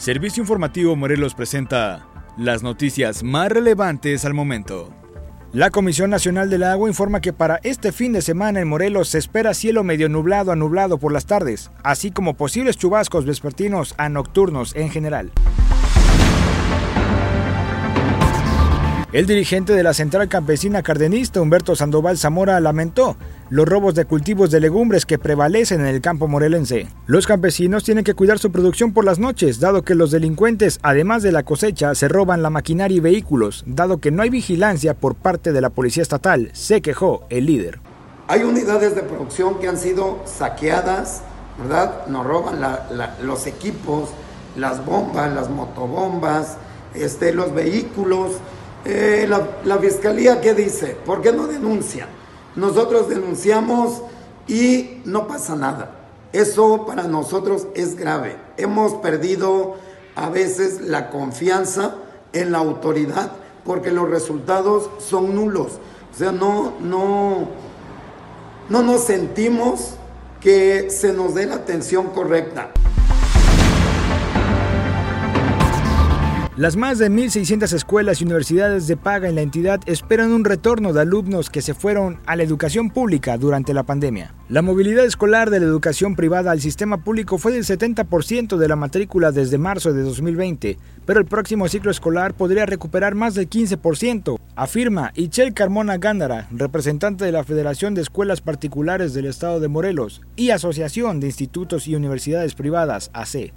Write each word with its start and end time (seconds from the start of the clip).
Servicio 0.00 0.40
Informativo 0.40 0.96
Morelos 0.96 1.34
presenta 1.34 2.08
las 2.38 2.62
noticias 2.62 3.22
más 3.22 3.52
relevantes 3.52 4.24
al 4.24 4.32
momento. 4.32 4.94
La 5.52 5.68
Comisión 5.68 6.08
Nacional 6.08 6.48
del 6.48 6.62
Agua 6.62 6.88
informa 6.88 7.20
que 7.20 7.34
para 7.34 7.60
este 7.64 7.92
fin 7.92 8.14
de 8.14 8.22
semana 8.22 8.60
en 8.60 8.68
Morelos 8.68 9.10
se 9.10 9.18
espera 9.18 9.52
cielo 9.52 9.84
medio 9.84 10.08
nublado 10.08 10.52
a 10.52 10.56
nublado 10.56 10.96
por 10.96 11.12
las 11.12 11.26
tardes, 11.26 11.70
así 11.84 12.12
como 12.12 12.32
posibles 12.32 12.78
chubascos 12.78 13.26
vespertinos 13.26 13.94
a 13.98 14.08
nocturnos 14.08 14.74
en 14.74 14.88
general. 14.88 15.32
El 19.12 19.26
dirigente 19.26 19.72
de 19.72 19.82
la 19.82 19.92
Central 19.92 20.28
Campesina 20.28 20.84
Cardenista, 20.84 21.40
Humberto 21.40 21.74
Sandoval 21.74 22.16
Zamora, 22.16 22.60
lamentó 22.60 23.16
los 23.48 23.68
robos 23.68 23.96
de 23.96 24.04
cultivos 24.04 24.52
de 24.52 24.60
legumbres 24.60 25.04
que 25.04 25.18
prevalecen 25.18 25.80
en 25.80 25.88
el 25.88 26.00
campo 26.00 26.28
morelense. 26.28 26.86
Los 27.08 27.26
campesinos 27.26 27.82
tienen 27.82 28.04
que 28.04 28.14
cuidar 28.14 28.38
su 28.38 28.52
producción 28.52 28.92
por 28.92 29.04
las 29.04 29.18
noches, 29.18 29.58
dado 29.58 29.82
que 29.82 29.96
los 29.96 30.12
delincuentes, 30.12 30.78
además 30.84 31.24
de 31.24 31.32
la 31.32 31.42
cosecha, 31.42 31.92
se 31.96 32.06
roban 32.06 32.40
la 32.40 32.50
maquinaria 32.50 32.98
y 32.98 33.00
vehículos, 33.00 33.64
dado 33.66 33.98
que 33.98 34.12
no 34.12 34.22
hay 34.22 34.30
vigilancia 34.30 34.94
por 34.94 35.16
parte 35.16 35.50
de 35.50 35.60
la 35.60 35.70
Policía 35.70 36.04
Estatal, 36.04 36.50
se 36.52 36.80
quejó 36.80 37.24
el 37.30 37.46
líder. 37.46 37.80
Hay 38.28 38.44
unidades 38.44 38.94
de 38.94 39.02
producción 39.02 39.58
que 39.58 39.66
han 39.66 39.76
sido 39.78 40.20
saqueadas, 40.24 41.22
¿verdad? 41.58 42.06
Nos 42.06 42.24
roban 42.24 42.60
los 43.24 43.48
equipos, 43.48 44.10
las 44.56 44.86
bombas, 44.86 45.34
las 45.34 45.50
motobombas, 45.50 46.58
este, 46.94 47.34
los 47.34 47.52
vehículos 47.52 48.34
eh, 48.84 49.28
la, 49.64 49.78
fiscalía, 49.78 50.40
¿qué 50.40 50.54
dice? 50.54 50.96
¿Por 51.04 51.20
qué 51.20 51.32
no 51.32 51.46
denuncia? 51.46 52.08
Nosotros 52.56 53.08
denunciamos 53.08 54.02
y 54.48 55.02
no 55.04 55.26
pasa 55.26 55.54
nada. 55.54 55.96
Eso 56.32 56.86
para 56.86 57.04
nosotros 57.04 57.66
es 57.74 57.96
grave. 57.96 58.36
Hemos 58.56 58.94
perdido 58.94 59.76
a 60.16 60.30
veces 60.30 60.80
la 60.80 61.10
confianza 61.10 61.96
en 62.32 62.52
la 62.52 62.58
autoridad 62.58 63.32
porque 63.64 63.90
los 63.90 64.08
resultados 64.08 64.90
son 64.98 65.34
nulos. 65.34 65.78
O 66.12 66.16
sea, 66.16 66.32
no, 66.32 66.72
no, 66.80 67.48
no 68.68 68.82
nos 68.82 69.04
sentimos 69.04 69.94
que 70.40 70.90
se 70.90 71.12
nos 71.12 71.34
dé 71.34 71.46
la 71.46 71.56
atención 71.56 72.08
correcta. 72.08 72.70
Las 76.60 76.76
más 76.76 76.98
de 76.98 77.10
1.600 77.10 77.72
escuelas 77.72 78.20
y 78.20 78.24
universidades 78.24 78.86
de 78.86 78.98
paga 78.98 79.30
en 79.30 79.36
la 79.36 79.40
entidad 79.40 79.80
esperan 79.86 80.30
un 80.30 80.44
retorno 80.44 80.92
de 80.92 81.00
alumnos 81.00 81.48
que 81.48 81.62
se 81.62 81.72
fueron 81.72 82.18
a 82.26 82.36
la 82.36 82.42
educación 82.42 82.90
pública 82.90 83.38
durante 83.38 83.72
la 83.72 83.84
pandemia. 83.84 84.34
La 84.50 84.60
movilidad 84.60 85.06
escolar 85.06 85.48
de 85.48 85.58
la 85.58 85.64
educación 85.64 86.16
privada 86.16 86.50
al 86.50 86.60
sistema 86.60 87.02
público 87.02 87.38
fue 87.38 87.52
del 87.52 87.64
70% 87.64 88.58
de 88.58 88.68
la 88.68 88.76
matrícula 88.76 89.32
desde 89.32 89.56
marzo 89.56 89.94
de 89.94 90.02
2020, 90.02 90.76
pero 91.06 91.18
el 91.18 91.24
próximo 91.24 91.66
ciclo 91.66 91.90
escolar 91.90 92.34
podría 92.34 92.66
recuperar 92.66 93.14
más 93.14 93.34
del 93.34 93.48
15%, 93.48 94.38
afirma 94.54 95.12
Ichel 95.14 95.54
Carmona 95.54 95.96
Gándara, 95.96 96.46
representante 96.50 97.24
de 97.24 97.32
la 97.32 97.42
Federación 97.42 97.94
de 97.94 98.02
Escuelas 98.02 98.42
Particulares 98.42 99.14
del 99.14 99.24
Estado 99.24 99.60
de 99.60 99.68
Morelos 99.68 100.20
y 100.36 100.50
Asociación 100.50 101.20
de 101.20 101.28
Institutos 101.28 101.88
y 101.88 101.94
Universidades 101.94 102.54
Privadas, 102.54 103.10
AC. 103.14 103.50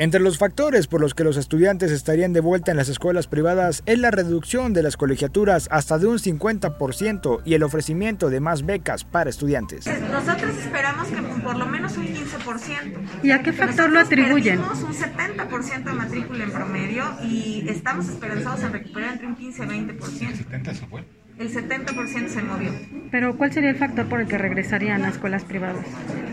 Entre 0.00 0.20
los 0.20 0.38
factores 0.38 0.86
por 0.86 1.00
los 1.00 1.12
que 1.12 1.24
los 1.24 1.36
estudiantes 1.36 1.90
estarían 1.90 2.32
de 2.32 2.38
vuelta 2.38 2.70
en 2.70 2.76
las 2.76 2.88
escuelas 2.88 3.26
privadas 3.26 3.82
es 3.84 3.98
la 3.98 4.12
reducción 4.12 4.72
de 4.72 4.84
las 4.84 4.96
colegiaturas 4.96 5.66
hasta 5.72 5.98
de 5.98 6.06
un 6.06 6.18
50% 6.18 7.42
y 7.44 7.54
el 7.54 7.64
ofrecimiento 7.64 8.30
de 8.30 8.38
más 8.38 8.64
becas 8.64 9.02
para 9.02 9.28
estudiantes. 9.28 9.88
Nosotros 9.88 10.56
esperamos 10.56 11.08
que 11.08 11.20
por 11.42 11.56
lo 11.56 11.66
menos 11.66 11.96
un 11.96 12.06
15%. 12.06 13.24
¿Y 13.24 13.32
a 13.32 13.42
qué 13.42 13.52
factor 13.52 13.90
lo 13.90 13.98
atribuyen? 13.98 14.60
Tenemos 14.60 14.82
un 14.84 14.94
70% 14.94 15.82
de 15.82 15.92
matrícula 15.92 16.44
en 16.44 16.52
promedio 16.52 17.04
y 17.24 17.68
estamos 17.68 18.08
esperanzados 18.08 18.62
en 18.62 18.72
recuperar 18.74 19.14
entre 19.14 19.26
un 19.26 19.34
15 19.34 19.64
y 19.64 19.66
20%. 19.66 20.28
¿El 20.28 20.36
70 20.36 20.74
se 20.74 20.86
fue? 20.86 21.04
El 21.38 21.52
70% 21.52 22.28
se 22.28 22.42
movió. 22.42 22.72
Pero 23.10 23.36
¿cuál 23.36 23.52
sería 23.52 23.70
el 23.70 23.76
factor 23.76 24.06
por 24.06 24.20
el 24.20 24.28
que 24.28 24.38
regresarían 24.38 25.04
a 25.04 25.08
escuelas 25.08 25.44
privadas? 25.44 25.86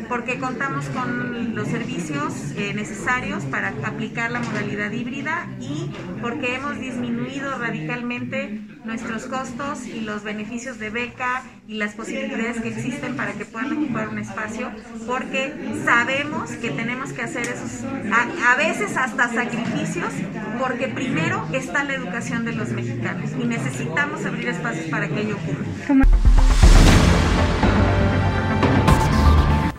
porque 0.08 0.38
contamos 0.40 0.86
con 0.90 1.56
los 1.56 1.68
servicios 1.68 2.52
eh, 2.58 2.74
necesarios 2.74 3.44
para 3.46 3.70
aplicar 3.84 4.32
la 4.32 4.40
modalidad 4.40 4.92
híbrida 4.92 5.48
y 5.60 5.90
porque 6.22 6.56
hemos 6.56 6.80
disminuido 6.80 7.58
radicalmente 7.58 8.62
nuestros 8.84 9.26
costos 9.26 9.88
y 9.88 10.02
los 10.02 10.24
beneficios 10.24 10.80
de 10.80 10.90
beca 10.90 11.44
y 11.68 11.76
las 11.76 11.94
posibilidades 11.94 12.62
que 12.62 12.70
existen 12.70 13.16
para 13.16 13.34
que 13.34 13.46
puedan 13.46 13.78
ocupar 13.78 14.10
un 14.10 14.20
espacio, 14.20 14.72
porque 15.08 15.54
sabemos 15.84 16.52
que 16.52 16.70
tenemos 16.70 17.12
que 17.12 17.24
hacer 17.24 17.44
esos, 17.48 17.84
a, 18.12 18.56
veces 18.56 18.96
hasta 18.96 19.30
sacrificios, 19.30 20.14
porque 20.60 20.88
primero 20.88 21.46
está 21.54 21.84
la 21.84 21.96
educación 21.96 22.46
de 22.46 22.54
los 22.54 22.70
mexicanos 22.70 23.32
y 23.40 23.46
necesitamos 23.46 24.26
abrir 24.26 24.50
espacios 24.50 24.86
para 24.88 25.08
que 25.08 25.22
ello 25.22 25.38
ocurra. 25.38 26.06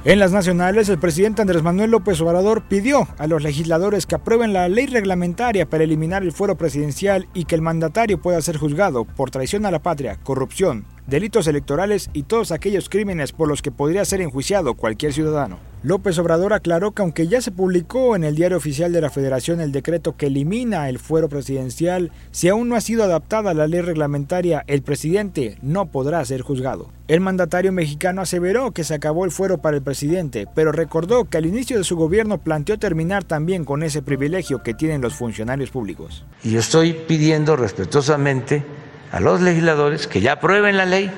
En 0.05 0.21
las 0.21 0.31
nacionales, 0.31 0.89
el 0.89 0.99
presidente 0.99 1.43
Andrés 1.43 1.65
Manuel 1.65 1.91
López 1.91 2.21
Obrador 2.21 2.63
pidió 2.63 3.09
a 3.19 3.27
los 3.27 3.43
legisladores 3.43 4.07
que 4.07 4.15
aprueben 4.15 4.53
la 4.53 4.69
ley 4.69 4.87
reglamentaria 4.87 5.69
para 5.69 5.83
eliminar 5.83 6.23
el 6.23 6.31
fuero 6.31 6.57
presidencial 6.57 7.27
y 7.35 7.45
que 7.45 7.57
el 7.57 7.63
mandatario 7.63 8.21
pueda 8.21 8.41
ser 8.41 8.57
juzgado 8.57 9.05
por 9.05 9.33
traición 9.33 9.67
a 9.67 9.73
la 9.73 9.83
patria, 9.83 10.17
corrupción, 10.23 10.85
delitos 11.07 11.47
electorales 11.47 12.11
y 12.13 12.25
todos 12.25 12.53
aquellos 12.53 12.89
crímenes 12.89 13.33
por 13.33 13.49
los 13.49 13.63
que 13.63 13.71
podría 13.71 14.05
ser 14.05 14.21
enjuiciado 14.21 14.75
cualquier 14.75 15.13
ciudadano. 15.13 15.59
López 15.83 16.19
Obrador 16.19 16.53
aclaró 16.53 16.91
que 16.91 17.03
aunque 17.03 17.29
ya 17.29 17.41
se 17.41 17.53
publicó 17.53 18.17
en 18.17 18.25
el 18.25 18.35
diario 18.35 18.57
oficial 18.57 18.93
de 18.93 19.01
la 19.01 19.11
Federación 19.11 19.61
el 19.61 19.71
decreto 19.71 20.17
que 20.17 20.27
elimina 20.27 20.89
el 20.89 20.99
fuero 20.99 21.29
presidencial, 21.29 22.11
si 22.33 22.49
aún 22.49 22.69
no 22.69 22.75
ha 22.75 22.81
sido 22.81 23.05
adaptada 23.05 23.55
la 23.55 23.69
ley 23.69 23.83
reglamentaria, 23.83 24.65
el 24.67 24.83
presidente 24.83 25.59
no 25.63 25.87
podrá 25.87 26.25
ser 26.25 26.41
juzgado. 26.41 26.91
El 27.07 27.21
mandatario 27.21 27.71
mexicano 27.71 28.21
aseveró 28.21 28.73
que 28.73 28.83
se 28.83 28.95
acabó 28.95 29.25
el 29.25 29.31
fuero 29.31 29.59
para 29.59 29.77
el 29.77 29.83
presidente, 29.83 30.49
pero 30.57 30.73
recordó 30.73 31.27
que 31.27 31.39
al 31.39 31.47
inicio 31.47 31.79
de 31.79 31.85
su 31.85 31.95
gobierno 31.95 32.39
planteó 32.39 32.79
terminar 32.79 33.23
también 33.23 33.65
con 33.65 33.85
ese 33.85 34.03
privilegio 34.03 34.65
que 34.65 34.75
tienen 34.75 35.03
los 35.03 35.15
funcionarios 35.15 35.71
públicos. 35.71 36.25
Y 36.43 36.57
estoy 36.57 36.95
pidiendo 36.95 37.55
respetuosamente 37.55 38.65
a 39.13 39.21
los 39.21 39.41
legisladores 39.41 40.07
que 40.07 40.21
ya 40.21 40.33
aprueben 40.33 40.77
la 40.77 40.85
ley 40.85 41.11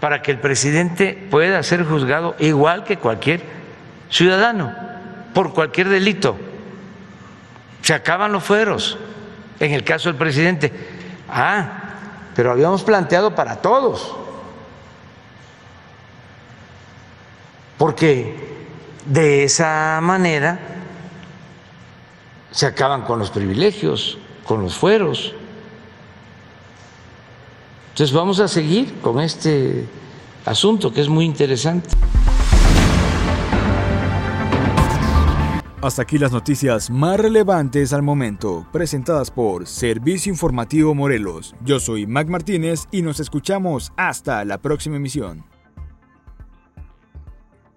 para 0.00 0.22
que 0.22 0.30
el 0.30 0.38
presidente 0.38 1.26
pueda 1.30 1.62
ser 1.62 1.84
juzgado 1.84 2.36
igual 2.38 2.84
que 2.84 2.98
cualquier 2.98 3.42
ciudadano 4.10 4.74
por 5.34 5.52
cualquier 5.52 5.88
delito. 5.88 6.36
Se 7.82 7.94
acaban 7.94 8.32
los 8.32 8.44
fueros 8.44 8.98
en 9.60 9.72
el 9.72 9.84
caso 9.84 10.08
del 10.08 10.18
presidente. 10.18 10.72
Ah, 11.28 11.82
pero 12.34 12.52
habíamos 12.52 12.82
planteado 12.82 13.34
para 13.34 13.56
todos. 13.56 14.14
Porque 17.78 18.56
de 19.04 19.44
esa 19.44 19.98
manera 20.02 20.58
se 22.50 22.66
acaban 22.66 23.02
con 23.02 23.18
los 23.18 23.30
privilegios, 23.30 24.18
con 24.44 24.62
los 24.62 24.74
fueros. 24.74 25.34
Entonces 27.96 28.14
vamos 28.14 28.40
a 28.40 28.46
seguir 28.46 28.92
con 29.00 29.22
este 29.22 29.86
asunto 30.44 30.92
que 30.92 31.00
es 31.00 31.08
muy 31.08 31.24
interesante. 31.24 31.88
Hasta 35.80 36.02
aquí 36.02 36.18
las 36.18 36.30
noticias 36.30 36.90
más 36.90 37.18
relevantes 37.18 37.94
al 37.94 38.02
momento, 38.02 38.66
presentadas 38.70 39.30
por 39.30 39.66
Servicio 39.66 40.30
Informativo 40.30 40.94
Morelos. 40.94 41.54
Yo 41.64 41.80
soy 41.80 42.06
Mac 42.06 42.28
Martínez 42.28 42.86
y 42.92 43.00
nos 43.00 43.18
escuchamos 43.18 43.94
hasta 43.96 44.44
la 44.44 44.58
próxima 44.58 44.96
emisión. 44.96 45.55